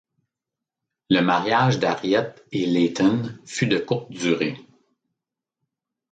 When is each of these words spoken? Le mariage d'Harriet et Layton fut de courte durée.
Le 1.11 1.21
mariage 1.21 1.77
d'Harriet 1.77 2.33
et 2.51 2.65
Layton 2.65 3.37
fut 3.45 3.67
de 3.67 3.77
courte 3.77 4.09
durée. 4.09 4.57